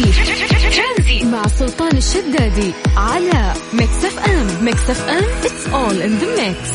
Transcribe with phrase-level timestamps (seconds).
[0.00, 6.48] ترانزيت مع سلطان الشدادي على ميكس اف ام ميكس اف ام it's all in the
[6.48, 6.70] mix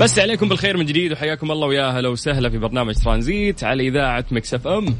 [0.00, 4.24] بس عليكم بالخير من جديد وحياكم الله ويا هلا وسهلا في برنامج ترانزيت على إذاعة
[4.30, 4.96] مكس اف ام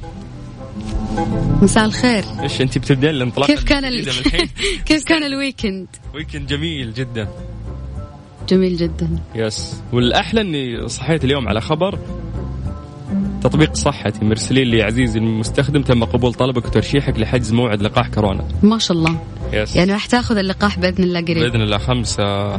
[1.63, 2.25] مساء الخير.
[2.43, 4.07] إيش أنت بتبدين الانطلاق كيف كان ال...
[4.87, 7.29] كيف كان الويكند؟ ويكند جميل جدا.
[8.49, 9.19] جميل جدا.
[9.35, 11.99] yes والأحلى إني صحيت اليوم على خبر
[13.49, 18.45] تطبيق صحتي مرسلين لي عزيزي المستخدم تم قبول طلبك وترشيحك لحجز موعد لقاح كورونا.
[18.63, 19.19] ما شاء الله.
[19.53, 19.77] yes.
[19.77, 21.39] يعني راح تاخذ اللقاح بإذن الله قريب.
[21.39, 22.57] بإذن الله خمسة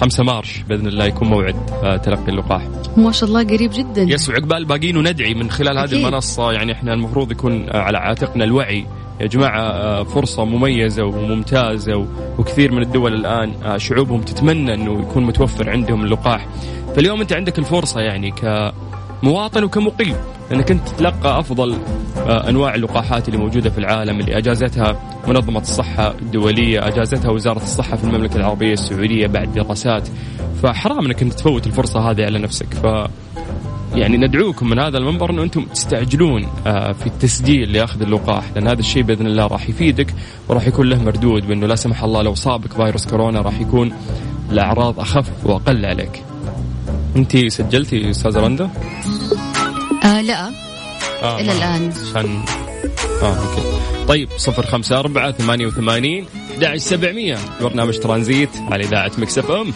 [0.00, 2.62] خمسة March بإذن الله يكون موعد آه، تلقي اللقاح.
[2.96, 4.02] ما شاء الله قريب جدا.
[4.02, 6.06] yes وعقبال باقيين وندعي من خلال هذه أكيد.
[6.06, 8.86] المنصة يعني إحنا المفروض يكون آه، على عاتقنا الوعي.
[9.20, 12.06] يا جماعة آه، فرصة مميزة وممتازة
[12.38, 16.46] وكثير من الدول الآن شعوبهم تتمنى أنه يكون متوفر عندهم اللقاح.
[16.96, 18.32] فاليوم أنت عندك الفرصة يعني
[19.22, 20.16] كمواطن وكمقيم
[20.52, 21.76] أنك أنت تتلقى أفضل
[22.16, 27.96] آه، أنواع اللقاحات اللي موجودة في العالم اللي أجازتها منظمة الصحة الدولية أجازتها وزارة الصحة
[27.96, 30.08] في المملكة العربية السعودية بعد دراسات
[30.62, 32.86] فحرام أنك أنت تفوت الفرصة هذه على نفسك ف
[33.94, 38.80] يعني ندعوكم من هذا المنبر انه أنتم تستعجلون آه، في التسجيل لأخذ اللقاح لأن هذا
[38.80, 40.14] الشيء بإذن الله راح يفيدك
[40.48, 43.92] وراح يكون له مردود بإنه لا سمح الله لو صابك فيروس كورونا راح يكون
[44.50, 46.22] الأعراض أخف وأقل عليك.
[47.16, 48.70] انت سجلتي أستاذة رندا؟
[50.04, 50.50] آه لا.
[51.22, 51.92] آه إلى الآن.
[52.10, 52.44] عشان
[53.22, 53.62] آه okay.
[54.08, 56.26] طيب 054 88
[56.58, 59.72] 11700 برنامج ترانزيت على إذاعة مكس أف أم.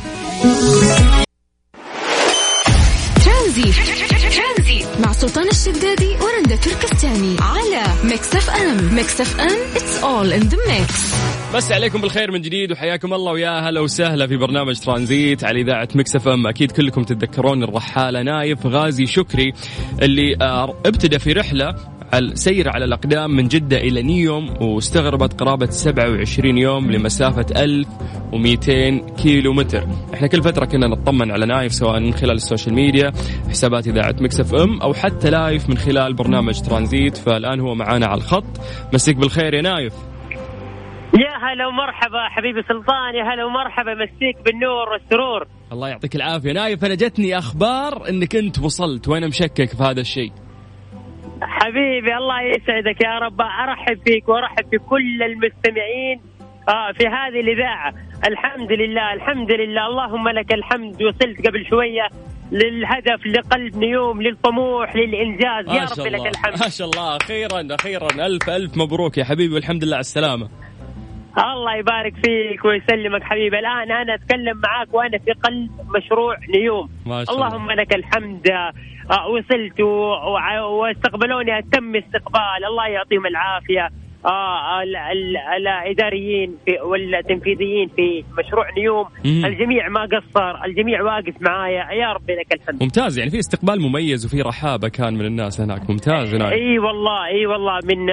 [8.17, 11.15] ميكس اف ام ميكس اف ام it's all in the mix
[11.55, 15.89] بس عليكم بالخير من جديد وحياكم الله ويا هلا وسهلا في برنامج ترانزيت على إذاعة
[15.95, 19.53] مكس اف ام أكيد كلكم تتذكرون الرحالة نايف غازي شكري
[20.03, 21.75] اللي آه، ابتدى في رحلة
[22.15, 29.87] السير على الأقدام من جدة إلى نيوم واستغرقت قرابة 27 يوم لمسافة 1200 كيلو متر
[30.15, 33.13] إحنا كل فترة كنا نطمن على نايف سواء من خلال ال social media
[33.48, 37.17] حسابات إذاعة مكس أف أم أو حتى live من خلال برنامج ترانزيت.
[37.17, 38.61] فالآن هو معانا على الخط.
[38.95, 39.95] مسيك بالخير يا نايف.
[41.14, 45.47] يا هلا ومرحبا حبيبي سلطان يا هلا ومرحبا مسيك بالنور والسرور.
[45.73, 46.53] الله يعطيك العافية.
[46.53, 49.09] نايف أنا جتني أخبار أنك أنت وصلت.
[49.09, 50.33] وأنا مشكك في هذا الشيء.
[51.42, 53.41] حبيبي الله يسعدك يا رب.
[53.41, 56.20] أرحب فيك وأرحب بكل المستمعين
[56.69, 57.95] آه في هذه الإذاعة.
[58.27, 59.86] الحمد لله الحمد لله.
[59.86, 61.02] اللهم لك الحمد.
[61.02, 62.08] وصلت قبل شوية
[62.52, 65.69] للهدف لقلب نيوم للطموح للإنجاز.
[65.69, 66.19] يا رب الله.
[66.19, 66.61] لك الحمد.
[66.61, 67.17] ما شاء الله.
[67.17, 68.27] أخيرا أخيرا.
[68.27, 70.48] ألف ألف مبروك يا حبيبي والحمد لله على السلامة.
[71.39, 73.58] الله يبارك فيك ويسلمك حبيبي.
[73.58, 76.89] الآن أنا أتكلم معاك وأنا في قلب مشروع نيوم.
[77.07, 77.47] ما شاء الله.
[77.47, 78.48] اللهم لك الحمد.
[79.11, 79.80] آه، وصلت
[80.80, 81.58] واستقبلوني.
[81.58, 82.64] أتم استقبال.
[82.70, 83.89] الله يعطيهم العافية.
[84.27, 89.07] آه ال- ال- الإداريين في والتنفيذيين في مشروع نيوم.
[89.24, 89.47] مم.
[89.47, 90.64] الجميع ما قصر.
[90.64, 91.92] الجميع واقف معايا.
[91.92, 92.83] يا رب لك الحمد.
[92.83, 93.18] ممتاز.
[93.18, 95.91] يعني في استقبال مميز وفي رحابة كان من الناس هناك.
[95.91, 96.35] ممتاز.
[96.35, 97.79] نايف إي والله إي والله.
[97.85, 98.07] من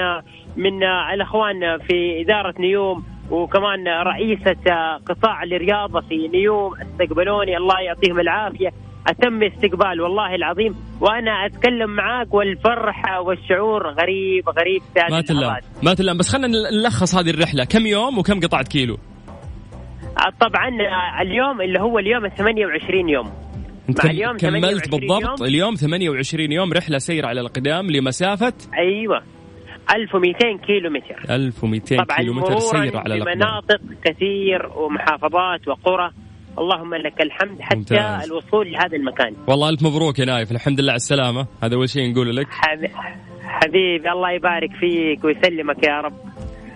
[0.57, 3.12] من الأخوان في إدارة نيوم.
[3.31, 4.63] وكمان رئيسة
[5.09, 7.57] قطاع الرياضة في نيوم استقبلوني.
[7.57, 8.69] الله يعطيهم العافية.
[9.07, 10.75] أتم استقبال والله العظيم.
[11.01, 15.56] وأنا أتكلم معاك والفرحة والشعور غريب غريب ما تلام.
[15.84, 16.17] ما تلام.
[16.17, 17.63] بس خلينا نلخص هذه الرحلة.
[17.63, 18.97] كم يوم وكم قطعة كيلو؟
[20.40, 20.69] طبعا
[21.22, 23.31] اليوم اللي هو اليوم 28 يوم.
[23.90, 25.47] أنت اليوم كملت 28 بالضبط يوم.
[25.47, 29.22] اليوم 28 يوم رحلة سير على الأقدام لمسافة أيوة.
[29.91, 36.11] 1200 كيلو متر 1200 طبعا كيلو متر سير على الأقدام بمناطق كثير ومحافظات وقرى.
[36.59, 38.23] اللهم لك الحمد حتى ممتاز.
[38.31, 39.35] الوصول لهذا المكان.
[39.47, 40.51] والله ألف مبروك يا نايف.
[40.51, 41.47] الحمد لله على السلامة.
[41.63, 42.47] هذا أول شيء نقوله لك.
[42.49, 42.88] حبي-
[43.43, 46.13] حبيبي الله يبارك فيك ويسلمك يا رب.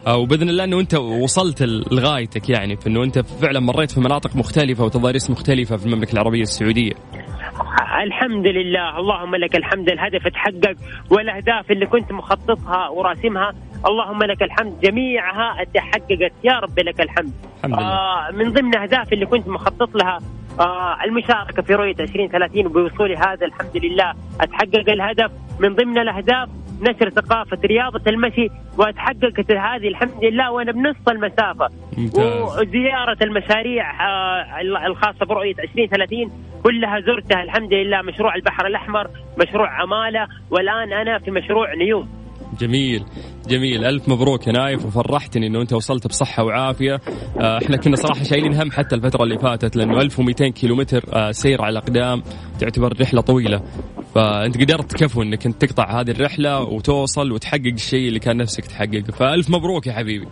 [0.07, 4.35] آه، وبإذن الله إنه أنت وصلت لغايتك يعني في إنه أنت فعلا مريت في مناطق
[4.35, 6.91] مختلفة وتضاريس مختلفة في المملكة العربية السعودية.
[8.03, 8.99] الحمد لله.
[8.99, 10.75] اللهم لك الحمد الهدف تحقق
[11.11, 13.53] والأهداف اللي كنت مخططها وراسمها.
[13.85, 16.31] اللهم لك الحمد جميعها تحققت.
[16.43, 17.33] يا رب لك الحمد.
[17.57, 17.93] الحمد لله.
[17.93, 20.19] آه من ضمن أهداف اللي كنت مخطط لها
[20.59, 25.31] آه المشاركة في رؤية 2030 وبوصولي هذا الحمد لله أتحقق الهدف.
[25.59, 26.49] من ضمن الأهداف
[26.81, 28.47] نشر ثقافة رياضة المشي
[28.77, 31.67] واتحققت هذه الحمد لله وأنا بنص المسافة.
[31.97, 32.41] ممتاز.
[32.59, 36.31] وزيارة المشاريع آه الخاصة برؤية 2030
[36.63, 38.01] كلها زرتها الحمد لله.
[38.01, 39.07] مشروع البحر الأحمر
[39.39, 42.07] مشروع عمالة والآن أنا في مشروع نيوم.
[42.59, 43.03] جميل
[43.47, 43.85] جميل.
[43.85, 46.93] ألف مبروك يا نايف وفرحتني إنه أنت وصلت بصحة وعافية.
[47.41, 51.31] آه، إحنا كنا صراحة شايلين هم حتى الفترة اللي فاتت لأنه 1200 كيلو متر آه،
[51.31, 52.23] سير على الأقدام
[52.59, 53.61] تعتبر رحلة طويلة.
[54.17, 59.11] فأنت قدرت كفو إنك إنت تقطع هذه الرحلة وتوصل وتحقق الشيء اللي كان نفسك تحققه.
[59.19, 60.27] فألف مبروك يا حبيبي.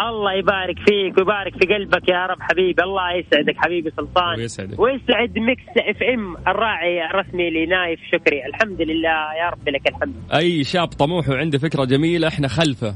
[0.00, 2.82] الله يبارك فيك ويبارك في قلبك يا رب حبيبي.
[2.82, 4.38] الله يسعدك حبيبي سلطان.
[4.38, 4.80] ويسعدك.
[4.80, 8.46] ويسعد ميكس إف إم الراعي الرسمي لنايف شكري.
[8.46, 10.14] الحمد لله يا رب لك الحمد.
[10.34, 12.94] أي شاب طموح وعنده فكرة جميلة إحنا خلفه.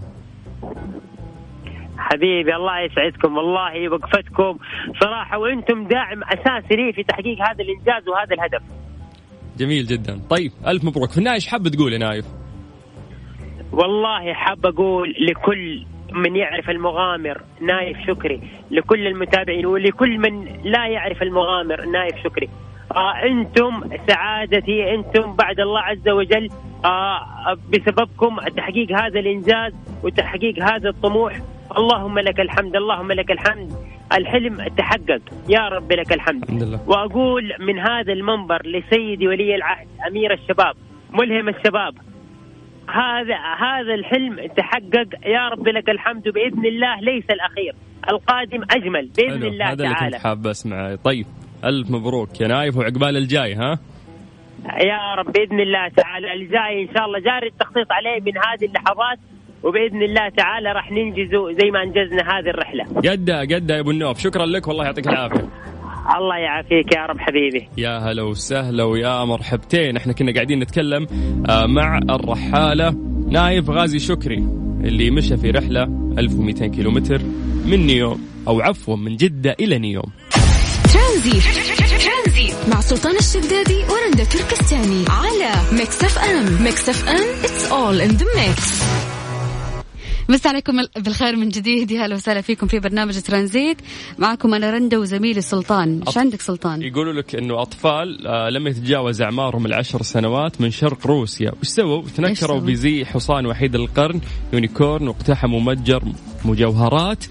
[1.98, 4.58] حبيبي الله يسعدكم والله وقفتكم
[5.00, 8.81] صراحة وإنتم داعم أساسي لي في تحقيق هذا الإنجاز وهذا الهدف.
[9.58, 10.20] جميل جدا.
[10.30, 11.10] طيب ألف مبروك.
[11.10, 12.26] في النهايه إيش حاب تقول يا نايف؟
[13.72, 18.40] والله حاب أقول لكل من يعرف المغامر نايف شكري.
[18.70, 22.48] لكل المتابعين ولكل من لا يعرف المغامر نايف شكري.
[22.96, 26.48] آه أنتم سعادتي أنتم بعد الله عز وجل.
[26.84, 29.72] آه بسببكم تحقيق هذا الإنجاز
[30.04, 31.40] وتحقيق هذا الطموح.
[31.78, 33.72] اللهم لك الحمد اللهم لك الحمد.
[34.16, 35.20] الحلم تحقق.
[35.48, 36.42] يا رب لك الحمد.
[36.42, 36.80] الحمد لله.
[36.88, 40.74] وأقول من هذا المنبر لسيدي ولي العهد أمير الشباب
[41.10, 41.94] ملهم الشباب
[42.88, 45.26] هذا هذا الحلم تحقق.
[45.26, 46.22] يا رب لك الحمد.
[46.28, 47.74] بإذن الله ليس الأخير.
[48.10, 49.10] القادم أجمل.
[49.16, 49.48] بإذن حلو.
[49.48, 50.16] الله هذا اللي تعالى.
[50.16, 50.94] كنت حاب أسمعه.
[50.94, 51.26] طيب
[51.64, 52.40] ألف مبروك.
[52.40, 53.78] يا نايف وعقبال الجاي ها؟
[54.80, 56.32] يا رب بإذن الله تعالى.
[56.32, 59.18] الجاي إن شاء الله جاري التخطيط عليه من هذه اللحظات.
[59.64, 62.84] وبإذن الله تعالى راح ننجزه زي ما أنجزنا هذه الرحلة.
[63.12, 65.48] قدها قدها يا أبو النوف شكرا لك والله يعطيك العافية.
[66.18, 67.68] الله يعافيك يا رب حبيبي.
[67.78, 69.96] يا هلا وسهلا ويا مرحبتين.
[69.96, 71.06] إحنا كنا قاعدين نتكلم
[71.50, 72.94] آه، مع الرحالة
[73.30, 74.38] نايف غازي شكري
[74.84, 75.82] اللي مشى في رحلة
[76.18, 77.20] 1200 كيلومتر
[77.66, 80.12] من نيوم أو عفوا من جدة إلى نيوم
[80.94, 81.62] ترانزيت.
[82.68, 86.64] مع سلطان الشدادي ورندا تركستاني على ميكس اف ام.
[86.64, 88.82] ميكس اف ام it's all in the mix
[90.28, 91.90] بس عليكم بالخير من جديد.
[91.90, 93.76] يا هلا وسهلا فيكم في برنامج ترانزيت.
[94.18, 98.66] معكم أنا رندا وزميلي سلطان إيش أط- عندك سلطان؟ يقولوا لك إنه أطفال آه، لم
[98.66, 101.52] يتجاوز أعمارهم العشر سنوات من شرق روسيا.
[101.60, 104.20] وش سووا؟ تنكروا؟ بزي حصان وحيد القرن
[104.52, 106.02] unicorn واقتحموا متجر
[106.44, 107.24] مجوهرات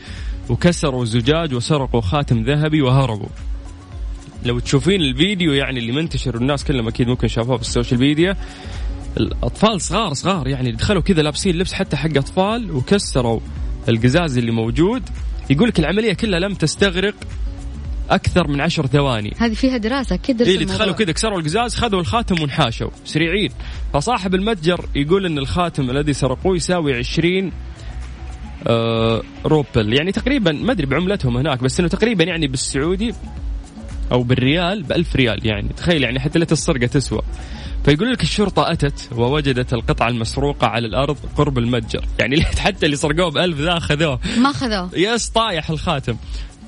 [0.50, 3.30] وكسروا زجاج وسرقوا خاتم ذهبي وهربوا.
[4.46, 8.38] لو تشوفين الفيديو يعني اللي منتشر والناس كلهم أكيد ممكن شافوه في ال social media
[9.18, 13.40] الأطفال صغار صغار يعني دخلوا كذا لابسين لبس حتى حق أطفال وكسروا
[13.90, 15.04] القزاز اللي موجود.
[15.50, 17.16] يقول لك العملية كلها لم تستغرق
[18.10, 19.34] أكثر من عشر ثواني.
[19.38, 20.66] هذه فيها دراسة كذا درس إيه اللي.
[20.66, 22.90] دخلوا كذا كسروا القزاز خذوا الخاتم وانحاشوا.
[23.06, 23.50] سريعين.
[23.94, 27.52] فصاحب المتجر يقول إن الخاتم الذي سرقوه يساوي 20
[28.68, 29.94] آه روبل.
[29.94, 33.14] يعني تقريبا ما أدري بعملتهم هناك بس إنه تقريبا يعني بالسعودي
[34.12, 35.70] أو بالريال ب 1000 ريال يعني.
[35.78, 37.22] تخيل يعني حتى لا السرقه تسوى.
[37.86, 42.06] فيقول لك الشرطة أتت ووجدت القطعة المسروقة على الأرض قرب المتجر.
[42.20, 44.20] يعني حتى اللي سرقوه بألف ذا أخذوه.
[44.38, 46.18] ما خذوه yes طايح الخاتم.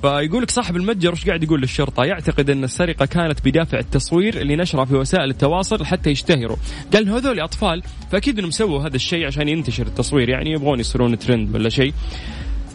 [0.01, 4.56] فيقول لك صاحب المتجر وش قاعد يقول للشرطة؟ يعتقد أن السرقة كانت بدافع التصوير اللي
[4.56, 6.57] نشره في وسائل التواصل حتى يشتهروا.
[6.94, 11.56] قال هذول أطفال فأكيد أنهم سووا هذا الشيء عشان ينتشر التصوير يعني يبغون يصيرون ترند
[11.56, 11.94] ولا شيء.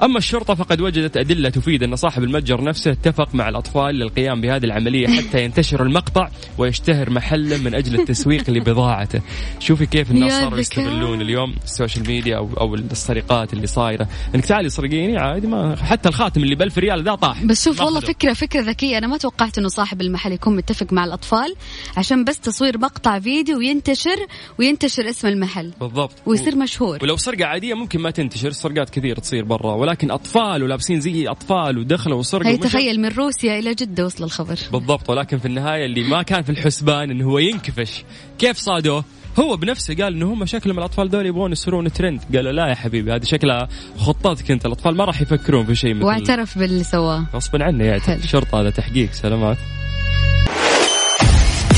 [0.03, 4.65] أما الشرطة فقد وجدت أدلة تفيد أن صاحب المتجر نفسه اتفق مع الأطفال للقيام بهذه
[4.65, 6.29] العملية حتى ينتشر المقطع
[6.59, 9.21] ويشتهر محله من أجل التسويق لبضاعته.
[9.59, 10.59] شوفي كيف الناس صاروا.
[10.59, 14.09] يستغلون اليوم ال social media أو, أو السرقات اللي صايرة.
[14.35, 17.45] أنك تعالي سرقيني عادي ما حتى الخاتم اللي بألف ريال ذا طاح.
[17.45, 18.09] بس شوف والله أخذه.
[18.09, 18.99] فكره فكرة ذكية.
[18.99, 21.55] أنا ما توقعت إنه صاحب المحل يكون متفق مع الأطفال
[21.97, 24.27] عشان بس تصوير مقطع فيديو وينتشر
[24.59, 25.73] وينتشر اسم المحل.
[25.81, 26.15] بالضبط.
[26.27, 26.99] ويصير مشهور.
[27.03, 29.88] ولو سرقة عادية ممكن ما تنتشر سرقات كثير تصير برا.
[29.89, 32.57] ولكن أطفال ولابسين زي أطفال ودخلوا وسرقوا هي.
[32.57, 34.59] تخيل من روسيا إلى جدة وصل الخبر.
[34.73, 38.05] بالضبط ولكن في النهاية اللي ما كان في الحسبان إنه هو ينكفش.
[38.39, 39.05] كيف صادوه؟
[39.41, 43.13] هو بنفسه قال إنه هم شكلهم الأطفال دول يبغون يصيرون ترند قالوا لا يا حبيبي
[43.13, 43.69] هذه شكلها
[43.99, 47.27] خطتك انت الأطفال ما راح يفكرون في شيء مثل واعترف باللي سواه.
[47.35, 48.21] غصبا عنه يعني حلو.
[48.21, 49.13] شرطة هذا تحقيق.
[49.13, 49.59] سلامات.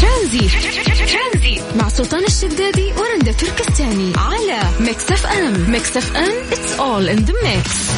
[0.01, 0.53] ترانزيت.
[0.89, 1.00] مع
[2.01, 7.35] سلطان الشدادي ورندا تركستاني على ميكس اف ام ميكس اف ام it's all in the
[7.45, 7.91] mix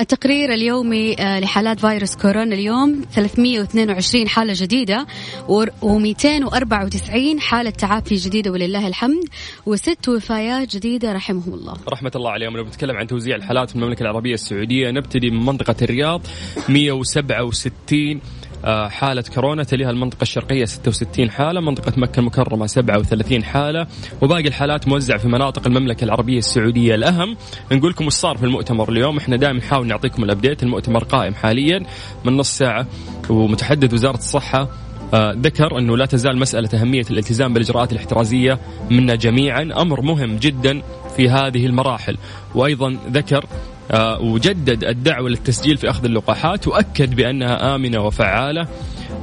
[0.00, 5.06] التقرير اليومي آه، لحالات فيروس كورونا اليوم 322 حالة جديدة
[5.48, 9.24] و294 حالة تعافي جديدة ولله الحمد
[9.66, 11.74] وست وفيات جديدة رحمهم الله.
[11.88, 12.56] رحمة الله عليهم.
[12.56, 16.22] لو بنتكلم عن توزيع الحالات في المملكة العربية السعودية نبتدي من منطقة الرياض
[16.68, 18.20] 167 آه،
[18.64, 23.86] حالة كورونا تليها المنطقة الشرقية 66 حالة منطقة مكة المكرمة 37 حالة
[24.22, 27.36] وباقي الحالات موزع في مناطق المملكة العربية السعودية الأهم.
[27.72, 31.82] نقول لكم وش صار في المؤتمر اليوم؟ إحنا دائما نحاول نعطيكم الأبديت المؤتمر قائم حاليا
[32.24, 32.86] من نص ساعة
[33.30, 34.68] ومتحدث وزارة الصحة
[35.14, 38.58] آه، ذكر إنه لا تزال مسألة أهمية الالتزام بالإجراءات الاحترازية
[38.90, 39.62] منا جميعا.
[39.62, 40.82] أمر مهم جدا
[41.16, 42.18] في هذه المراحل.
[42.54, 43.77] وأيضا ذكر آه،
[44.20, 48.68] وجدد الدعوة للتسجيل في أخذ اللقاحات وأكد بأنها آمنة وفعالة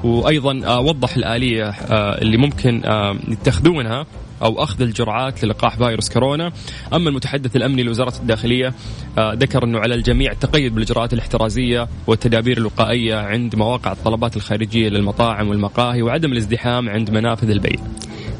[0.03, 2.81] وأيضا آه، وضح الآلية آه، اللي ممكن
[3.27, 4.05] يتخذونها
[4.41, 6.51] أو أخذ الجرعات للقاح فيروس كورونا،
[6.93, 8.73] أما المتحدث الأمني لوزارة الداخلية
[9.19, 16.01] ذكر أنه على الجميع التقيد بالإجراءات الاحترازية والتدابير الوقائيه عند مواقع الطلبات الخارجية للمطاعم والمقاهي
[16.01, 17.79] وعدم الازدحام عند منافذ البيع.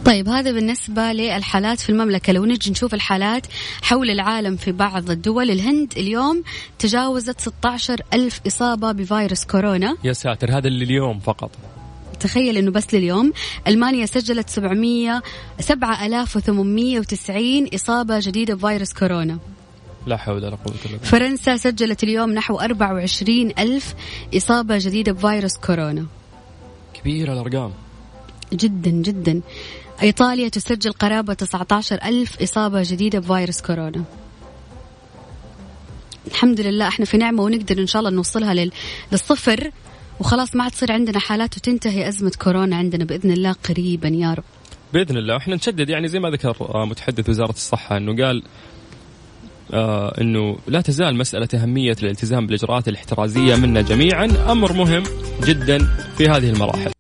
[0.05, 2.33] طيب هذا بالنسبة للحالات في المملكة.
[2.33, 3.47] لو نجي نشوف الحالات
[3.81, 6.43] حول العالم في بعض الدول الهند اليوم
[6.79, 9.97] تجاوزت 16 ألف إصابة بفيروس كورونا.
[10.03, 11.51] يا ساتر هذا اللي اليوم فقط.
[12.19, 13.33] تخيل إنه بس لليوم
[13.67, 15.21] ألمانيا سجلت 700
[15.59, 19.39] 7890 إصابة جديدة بفيروس كورونا.
[20.07, 20.97] لا حول ولا قوة إلا بالله.
[20.97, 23.95] فرنسا سجلت اليوم نحو 24 ألف
[24.35, 26.05] إصابة جديدة بفيروس كورونا.
[26.93, 27.71] كبيرة الأرقام.
[28.53, 29.41] جدا جدا.
[30.03, 34.03] إيطاليا تسجل قرابة 19 ألف إصابة جديدة بفيروس كورونا.
[36.27, 38.71] الحمد لله إحنا في نعمة ونقدر إن شاء الله نوصلها لل...
[39.11, 39.71] للصفر.
[40.19, 44.43] وخلاص ما عاد تصير عندنا حالات وتنتهي أزمة كورونا عندنا بإذن الله قريبا يا رب.
[44.93, 45.37] بإذن الله.
[45.37, 48.43] إحنا نشدد يعني زي ما ذكر آه، متحدث وزارة الصحة إنه قال
[49.73, 54.25] آه إنه لا تزال مسألة أهمية الالتزام بالإجراءات الاحترازية منا جميعا.
[54.51, 55.03] أمر مهم
[55.43, 55.77] جدا
[56.17, 56.94] في هذه المراحل.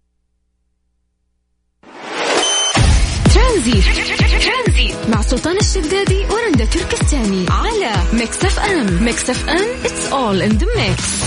[8.81, 11.23] ام ميكس اف ام it's all in the mix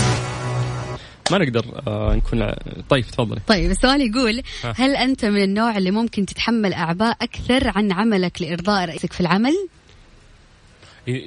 [1.31, 2.51] ما نقدر آه نكون
[2.89, 3.39] طيب تفضلي.
[3.47, 4.41] طيب السؤال يقول
[4.75, 9.67] هل أنت من النوع اللي ممكن تتحمل أعباء أكثر عن عملك لإرضاء رئيسك في العمل؟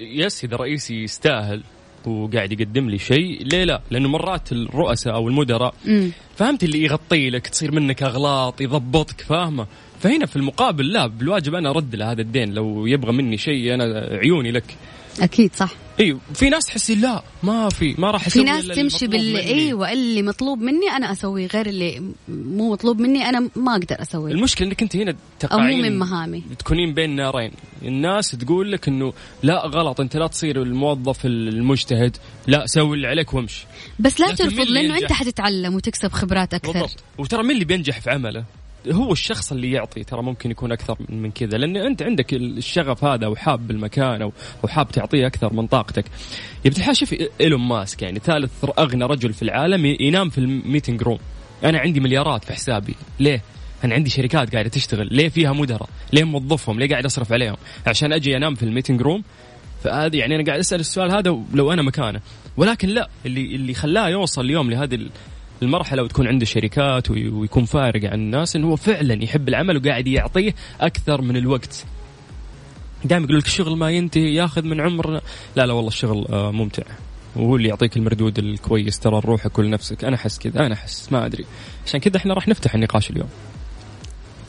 [0.01, 1.63] yes إذا رئيسي يستاهل
[2.07, 5.75] وقاعد يقدم لي شيء ليه لا؟ لأنه مرات الرؤساء أو المدراء
[6.37, 9.67] فهمت اللي يغطي لك تصير منك أغلاط يضبطك فاهمة؟
[10.01, 14.09] فهنا في المقابل لا بالواجب أنا أرد له هذا الدين لو يبغى مني شيء أنا
[14.19, 14.77] عيوني لك.
[15.21, 15.71] أكيد صح.
[16.01, 19.93] أيوه في ناس تحسي لا ما في ما راح أسوي في ناس تمشي بال أيوه
[19.93, 24.33] اللي مطلوب مني أنا أسويه غير اللي مو مطلوب مني أنا ما أقدر أسويه.
[24.33, 26.43] المشكلة إنك أنت هنا تقعين مو من مهامي.
[26.59, 27.51] تكونين بين نارين.
[27.83, 32.17] الناس تقول لك إنه لا غلط أنت لا تصير الموظف المجتهد
[32.47, 33.67] لا سوي اللي عليك وامشي.
[33.99, 36.73] بس لا ترفض لأنه أنت حتتعلم وتكسب خبرات أكثر.
[36.73, 37.05] بالضبط.
[37.19, 38.45] وترى مين اللي بينجح في عمله؟
[38.91, 43.27] هو الشخص اللي يعطي ترى ممكن يكون أكثر من كذا لأن أنت عندك الشغف هذا
[43.27, 46.05] وحاب بالمكان أو وحاب تعطيه أكثر من طاقتك.
[46.65, 51.03] يا الحال شوف إيلون ماسك يعني ثالث أغنى رجل في العالم ينام في ال meeting
[51.03, 51.19] room
[51.65, 52.95] أنا عندي مليارات في حسابي.
[53.21, 53.43] ليه؟
[53.85, 55.09] أنا عندي شركات قاعدة تشتغل.
[55.11, 59.03] ليه فيها مدراء؟ ليه موظفهم؟ ليه قاعد أصرف عليهم؟ عشان أجي أنام في ال meeting
[59.03, 59.23] room
[59.85, 62.21] فهذه يعني أنا قاعد أسأل السؤال هذا لو أنا مكانه.
[62.57, 64.99] ولكن لا اللي اللي خلاه يوصل اليوم لهذه
[65.63, 70.55] المرحلة وتكون عنده شركات ويكون فارق عن الناس انه هو فعلا يحب العمل وقاعد يعطيه
[70.81, 71.85] أكثر من الوقت.
[73.05, 75.21] دائما يقول لك الشغل ما ينتهي ياخذ من عمرنا
[75.57, 76.83] لا لا والله الشغل آه، ممتع.
[77.37, 81.45] وهو اللي يعطيك المردود الكويس ترى لروحك ولنفسك أنا أحس كذا أنا أحس ما أدري.
[81.87, 83.29] عشان كذا إحنا راح نفتح النقاش اليوم.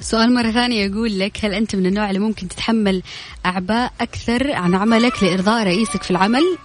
[0.02, 3.04] سؤال مرة ثانية يقول لك هل أنت من النوع اللي ممكن تتحمل
[3.46, 6.58] أعباء أكثر عن عملك لإرضاء رئيسك في العمل؟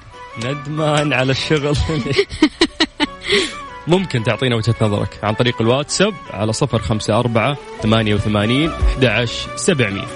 [0.44, 1.76] ندمان على الشغل.
[3.88, 10.06] ممكن تعطينا وجهة نظرك عن طريق الواتساب على صفر خمسة أربعة ثمانية وثمانين أحد سبعمية.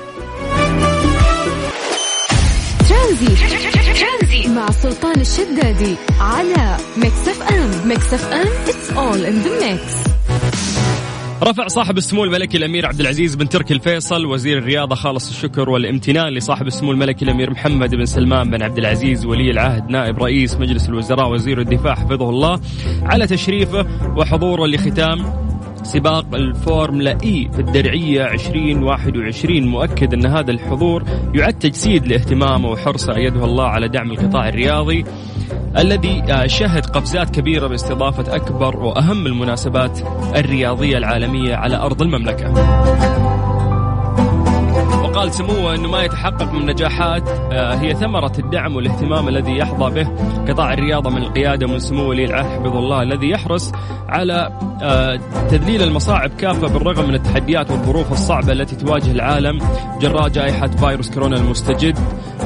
[4.48, 7.88] مع سلطان الشدادي على ميكس أف أم.
[7.88, 10.71] ميكس أف أم it's all in the mix.
[11.42, 16.32] رفع صاحب السمو الملكي الأمير عبد العزيز بن تركي الفيصل وزير الرياضة خالص الشكر والامتنان
[16.32, 20.88] لصاحب السمو الملكي الأمير محمد بن سلمان بن عبد العزيز ولي العهد نائب رئيس مجلس
[20.88, 22.60] الوزراء وزير الدفاع حفظه الله.
[23.02, 25.42] على تشريفه وحضوره لختام
[25.82, 33.44] سباق الفورمولا إي في الدرعية 2021 مؤكد أن هذا الحضور يعد تجسيد لاهتمامه وحرصه ايده
[33.44, 35.04] الله على دعم القطاع الرياضي.
[35.78, 39.98] الذي آه، شهد قفزات كبيرة باستضافة أكبر وأهم المناسبات
[40.36, 42.52] الرياضية العالمية على أرض المملكة.
[45.22, 50.08] وقال سموه إنه ما يتحقق من نجاحات آه، هي ثمرة الدعم والاهتمام الذي يحظى به
[50.48, 53.72] قطاع الرياضة من القيادة من سمو ولي العهد حفظه الله الذي يحرص
[54.08, 59.58] على آه، تذليل المصاعب كافة بالرغم من التحديات والظروف الصعبة التي تواجه العالم
[60.00, 61.98] جراء جائحة فيروس كورونا المستجد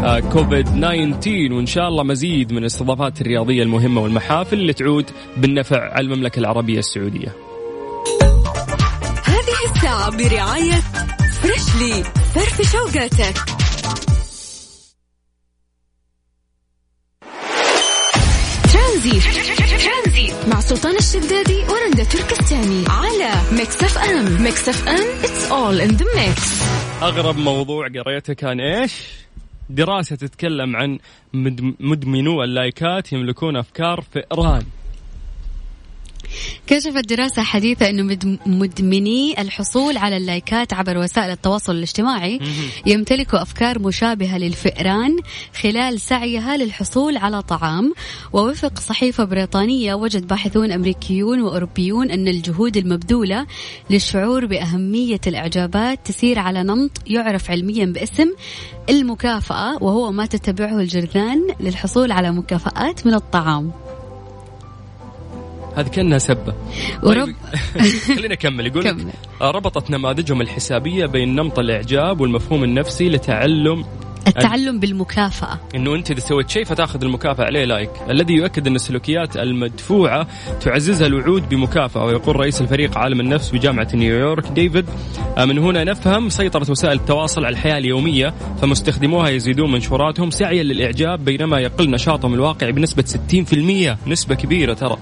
[0.04, 5.92] آه، كوفيد 19 وإن شاء الله مزيد من الاستضافات الرياضية المهمة والمحافل اللي تعود بالنفع
[5.92, 7.28] على المملكة العربية السعودية.
[9.24, 11.25] هذه الساعة برعاية فريشلي
[12.56, 13.34] فرفش اوقاتك
[18.72, 22.84] ترانزيت مع سلطان الشدادي ورندا تركستاني.
[22.88, 26.62] على ميكس اف ام ميكس اف ام it's all in the mix
[27.02, 29.02] أغرب موضوع قريته كان إيش؟
[29.70, 30.98] دراسة تتكلم عن
[31.80, 34.62] مدمنو ال likes يملكون أفكار فئران
[36.66, 38.16] كشفت دراسة حديثة أنه
[38.46, 42.40] مدمني الحصول على ال likes عبر وسائل التواصل الاجتماعي
[42.86, 45.16] يمتلكوا أفكار مشابهة للفئران
[45.62, 47.94] خلال سعيها للحصول على طعام.
[48.32, 53.46] ووفق صحيفة بريطانية وجد باحثون أمريكيون وأوروبيون أن الجهود المبذولة
[53.90, 58.32] للشعور بأهمية الإعجابات تسير على نمط يعرف علميا باسم
[58.90, 63.85] المكافأة وهو ما تتبعه الجرذان للحصول على مكافآت من الطعام.
[65.76, 66.54] هذه كأنها سبة.
[67.02, 67.36] ورب طيب
[68.16, 69.12] خلينا نكمل يقول كمل.
[69.42, 73.84] ربطت نماذجهم الحسابية بين نمط الإعجاب والمفهوم النفسي لتعلم
[74.26, 75.60] التعلم بالمكافأة.
[75.74, 80.26] إنه أنت إذا سويت شيء فتأخذ المكافأة عليه like، الذي يؤكد أن السلوكيات المدفوعة
[80.60, 82.04] تعززها الوعود بمكافأة.
[82.04, 84.86] ويقول رئيس الفريق عالم النفس بجامعة نيويورك ديفيد
[85.38, 91.24] آه، من هنا نفهم سيطرة وسائل التواصل على الحياة اليومية فمستخدموها يزيدون منشوراتهم سعيا للإعجاب
[91.24, 94.98] بينما يقل نشاطهم الواقعي بنسبة 60% نسبة كبيرة ترى.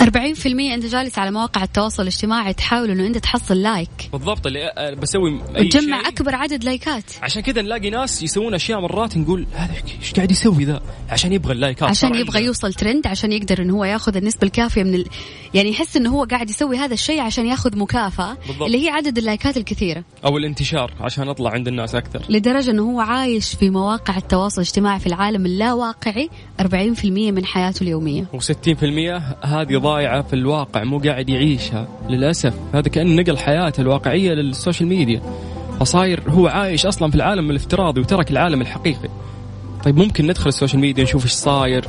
[0.00, 5.40] 40% أنت جالس على مواقع التواصل الاجتماعي تحاول إنه أنت تحصل like بالضبط اللي بسوي
[5.56, 7.04] أي تجمع أكبر عدد likes.
[7.22, 11.52] عشان كذا نلاقي ناس يسوون أشياء مرات نقول هذا إيش قاعد يسوي ذا؟ عشان يبغى
[11.52, 11.88] ال likes.
[11.88, 15.06] عشان يبغى يوصل ترند عشان يقدر إنه هو ياخذ النسبة الكافية من ال...
[15.54, 18.62] يعني يحس إنه هو قاعد يسوي هذا الشيء عشان ياخذ مكافأة بالضبط.
[18.62, 20.04] اللي هي عدد ال likes الكثيرة.
[20.24, 22.22] أو الانتشار عشان أطلع عند الناس أكثر.
[22.28, 26.30] لدرجة إنه هو عايش في مواقع التواصل الاجتماعي في العالم اللاواقعي
[26.60, 28.24] 40% من حياته اليومية.
[28.34, 32.54] و60% هذه ضايعه في الواقع مو قاعد يعيشها للأسف.
[32.74, 35.22] هذا كأنه نقل حياته الواقعية لل social media.
[35.80, 39.08] فصاير هو عايش أصلا في العالم الافتراضي وترك العالم الحقيقي.
[39.84, 41.84] طيب ممكن ندخل ال social media نشوف إيش صاير؟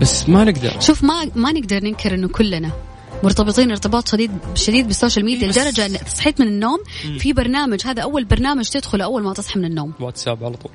[0.00, 0.80] بس ما نقدر.
[0.80, 2.70] شوف ما ما نقدر ننكر إنه كلنا
[3.24, 6.78] مرتبطين ارتباط شديد شديد بال social media لدرجة إن صحيت من النوم
[7.18, 9.92] في برنامج هذا أول برنامج تدخله أول ما تصحى من النوم.
[10.00, 10.72] واتساب على طول.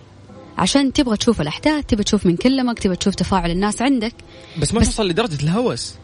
[0.57, 4.13] عشان تبغى تشوف الأحداث تبغى تشوف من كلمك تبغى تشوف تفاعل الناس عندك.
[4.59, 5.95] بس ما بس توصل لدرجة الهوس.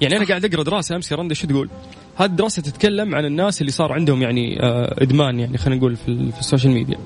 [0.00, 1.68] يعني أنا قاعد أقرأ دراسة أمس يا رندا شو تقول؟
[2.16, 6.32] هذه الدراسة تتكلم عن الناس اللي صار عندهم يعني آه، إدمان يعني خلينا نقول في,
[6.32, 6.98] في ال social media.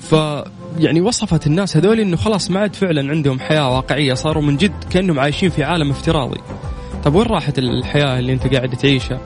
[0.00, 0.12] ف
[0.78, 4.84] يعني وصفت الناس هذول إنه خلاص ما عاد فعلا عندهم حياة واقعية صاروا من جد
[4.90, 6.40] كأنهم عايشين في عالم افتراضي.
[7.04, 9.20] طيب وين راحت الحياة اللي أنت قاعد تعيشها؟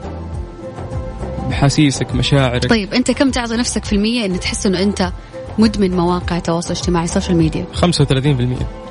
[1.49, 5.11] بحاسيسك مشاعرك طيب أنت كم تعطي نفسك في المية ان تحس إنه أنت
[5.57, 8.88] مدمن مواقع التواصل الاجتماعي ال social media 35%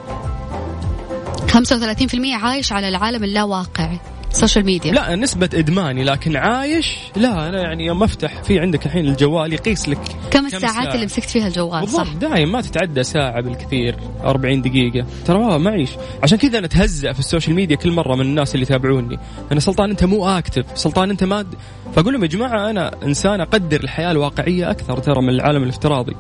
[1.48, 3.98] 35% عايش على العالم اللاواقعي
[4.32, 9.06] سوشيال ميديا لا نسبة إدماني لكن عايش؟ لا أنا يعني يوم أفتح في عندك الحين
[9.06, 9.98] الجوال يقيس لك
[10.30, 10.94] كم الساعات ساعة.
[10.94, 12.12] اللي مسكت فيها الجوال؟ بالضبط صح.
[12.12, 15.06] دايم ما تتعدى ساعة بالكثير 40 دقيقة.
[15.24, 15.90] ترى والله معيش.
[16.22, 19.18] عشان كذا أنا أتهزأ في ال social media كل مرة من الناس اللي يتابعوني.
[19.52, 21.46] أنا سلطان أنت مو active سلطان أنت ما
[21.96, 26.16] فأقول لهم يا جماعة أنا إنسان أقدر الحياة الواقعية أكثر ترى من العالم الافتراضي.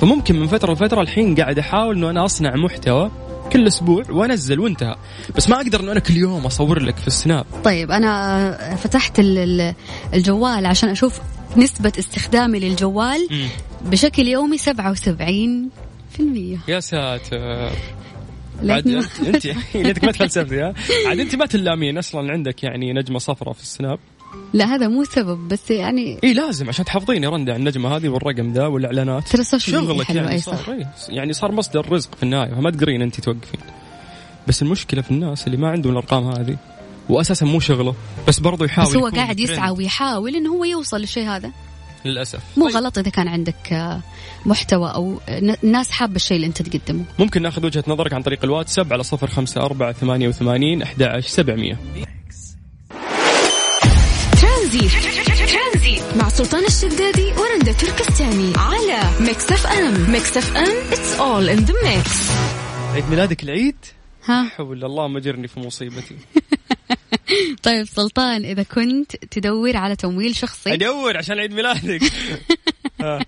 [0.00, 3.10] فممكن من فترة لفترة الحين قاعد أحاول أنه أنا أصنع محتوى
[3.52, 4.96] كل أسبوع وأنزل وانتهى.
[5.36, 7.46] بس ما أقدر إنه أنا كل يوم أصور لك في السناب.
[7.64, 9.20] طيب أنا فتحت
[10.14, 11.20] الجوال عشان أشوف
[11.56, 13.48] نسبة استخدامي للجوال م.
[13.90, 15.70] بشكل يومي 77
[16.10, 16.58] في المية.
[16.68, 17.70] يا ساتر.
[18.68, 20.74] عاد انت انت ما تفلسفتي ها؟
[21.06, 23.98] عاد أنت ما تلامين أصلا عندك يعني نجمة صفراء في السناب.
[24.52, 28.08] لا هذا مو سبب بس يعني إي لازم عشان تحافظين يا رندا على النجمة هذه
[28.08, 29.28] والرقم ذا والإعلانات.
[29.28, 33.02] ترى ال social شغلك يعني صار, صار يعني صار مصدر رزق في النهاية فما تقدرين
[33.02, 33.60] أنت توقفين.
[34.48, 36.56] بس المشكلة في الناس اللي ما عندهم الأرقام هذه
[37.08, 37.94] واساسا مو شغله
[38.28, 41.50] بس برضه يحاول بس هو قاعد يسعى ويحاول إنه هو يوصل للشيء هذا.
[42.04, 42.40] للأسف.
[42.56, 42.76] مو طيب.
[42.76, 44.00] غلط إذا كان عندك آه،
[44.46, 47.04] محتوى أو آه، ناس حابة الشيء اللي أنت تقدمه.
[47.18, 51.76] ممكن ناخذ وجهة نظرك عن طريق الواتساب على 054 88 11 700
[54.72, 54.92] ترانزيت.
[55.26, 56.16] ترانزيت.
[56.16, 60.10] مع سلطان الشدادي ورندا تركستاني على ميكس اف ام.
[60.10, 62.30] ميكس اف ام it's all in the mix
[62.94, 63.76] عيد ميلادك العيد؟
[64.24, 66.16] ها؟ حول الله ما جرني في مصيبتي.
[67.62, 70.72] طيب سلطان إذا كنت تدور على تمويل شخصي.
[70.74, 72.02] أدور عشان عيد ميلادك.
[73.00, 73.20] آه.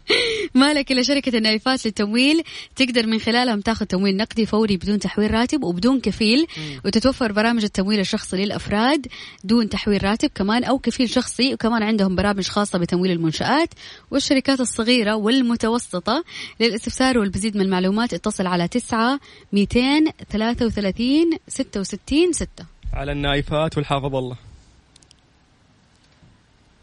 [0.54, 2.42] مالك الا شركة النايفات للتمويل.
[2.76, 6.46] تقدر من خلالهم تاخذ تمويل نقدي فوري بدون تحويل راتب وبدون كفيل.
[6.84, 9.06] وتتوفر برامج التمويل الشخصي للأفراد
[9.44, 11.54] دون تحويل راتب كمان أو كفيل شخصي.
[11.54, 13.74] وكمان عندهم برامج خاصة بتمويل المنشآت
[14.10, 16.24] والشركات الصغيرة والمتوسطة.
[16.60, 19.20] للاستفسار والمزيد من المعلومات اتصل على 9
[19.52, 22.48] 233 66 6
[22.92, 24.36] على النايفات والحافظ الله.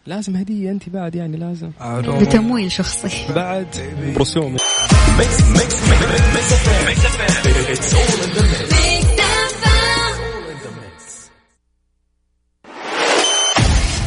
[0.06, 1.72] لازم هدية أنت بعد يعني لازم.
[2.22, 3.34] بتمويل شخصي.
[3.36, 3.68] بعد.
[4.18, 4.58] رسوم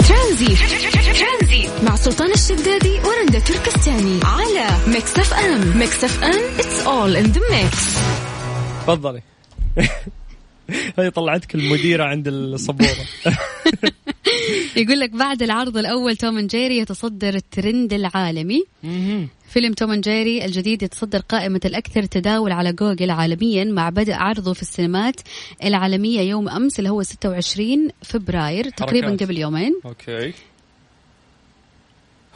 [0.08, 4.20] ترانزيت مع سلطان الشدادي ورندا تركستاني.
[4.24, 7.98] على ميكس اف ام ميكس اف ام it's all in the mix
[8.86, 9.22] تفضلي.
[10.98, 12.88] هي طلعتك المديرة عند السبورة
[14.82, 18.64] يقول لك بعد العرض الأول توم جيري يتصدر الترند العالمي.
[19.48, 24.62] فيلم توم جيري الجديد يتصدر قائمة الأكثر تداول على جوجل عالميا مع بدء عرضه في
[24.62, 25.20] السينمات
[25.64, 29.22] العالمية يوم أمس اللي هو 26 فبراير تقريبا حركات.
[29.22, 29.80] قبل يومين.
[29.84, 30.32] okay.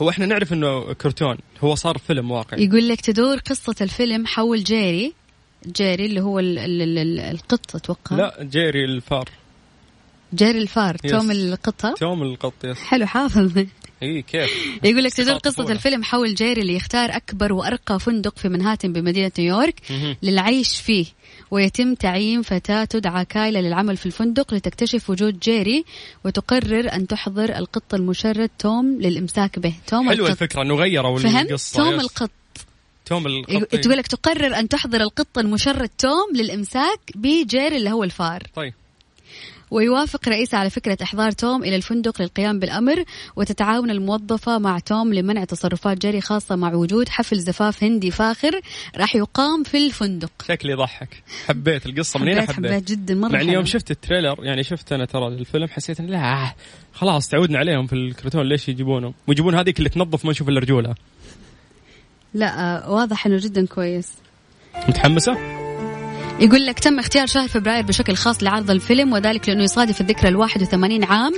[0.02, 2.64] هو إحنا نعرف إنه كرتون هو صار فيلم واقعي.
[2.64, 5.12] يقول لك تدور قصة الفيلم حول جيري
[5.66, 8.16] جيري اللي هو ال ال ال ال القط أتوقع.
[8.16, 9.28] لا جيري الفار.
[10.34, 11.10] جيري الفار yes.
[11.10, 11.94] توم القطة.
[11.94, 13.64] توم القط yes حلو حافظ.
[14.02, 14.50] إي كيف؟
[14.84, 15.72] يقول لك تدور قصة طفولة.
[15.72, 19.74] الفيلم حول جيري اللي يختار أكبر وأرقى فندق في منهاتن بمدينة نيويورك.
[20.22, 21.06] للعيش فيه
[21.50, 25.84] ويتم تعيين فتاة تدعى كايلا للعمل في الفندق لتكتشف وجود جيري
[26.24, 29.74] وتقرر أن تحضر القط المشرد توم للإمساك به.
[29.86, 30.42] توم حلوة القط.
[30.42, 32.00] الفكرة إنه غيروا فهمت؟ القصة توم yes.
[32.00, 32.30] القط.
[33.06, 38.42] توم القط تقول لك تقرر أن تحضر القط المشرد توم للإمساك بجيري اللي هو الفار.
[38.54, 38.74] طيب.
[39.70, 43.04] ويوافق رئيسه على فكرة إحضار توم إلى الفندق للقيام بالأمر
[43.36, 48.60] وتتعاون الموظفة مع توم لمنع تصرفات جيري خاصة مع وجود حفل زفاف هندي فاخر
[48.96, 50.30] راح يقام في الفندق.
[50.48, 51.22] شكلي يضحك.
[51.46, 53.52] حبيت القصة من هنا حبيت حبيت, حبيت جدا مرة حلو.
[53.52, 56.54] يوم شفت التريلر يعني شفت أنا ترى الفيلم حسيت لا
[56.92, 60.94] خلاص تعودنا عليهم في الكرتون ليش يجيبونه ويجيبون هذيك اللي تنظف ما نشوف إلا رجولها.
[62.34, 64.12] لا آه، واضح إنه جدا كويس.
[64.88, 65.67] متحمسة؟
[66.40, 70.36] يقول لك تم اختيار شهر فبراير بشكل خاص لعرض الفيلم وذلك لأنه يصادف الذكرى ال
[70.36, 71.32] 81 عام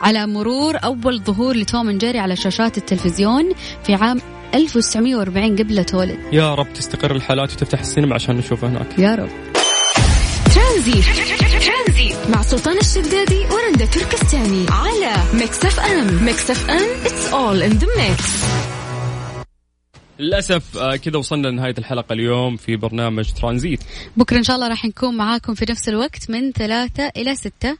[0.00, 3.52] على مرور أول ظهور لتوم أند جيري على شاشات التلفزيون
[3.84, 4.20] في عام
[4.54, 6.18] 1940 قبل تولد.
[6.32, 8.98] يا رب تستقر الحالات وتفتح السينما عشان نشوفه هناك.
[8.98, 9.28] يا رب.
[10.54, 11.02] ترانزيت
[12.28, 16.24] مع سلطان الشدادي ورندا تركستاني على Mix FM.
[16.24, 18.61] Mix FM it's all in the mix
[20.22, 23.80] للأسف آه، كذا وصلنا لنهاية الحلقة اليوم في برنامج ترانزيت.
[24.16, 27.76] بكرة إن شاء الله راح نكون معاكم في نفس الوقت من ثلاثة إلى ستة.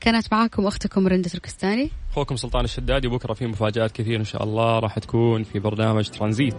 [0.00, 1.90] كانت معاكم أختكم رندا تركستاني.
[2.12, 6.56] أخوكم سلطان الشدادي وبكره في مفاجآت كثير إن شاء الله راح تكون في برنامج ترانزيت.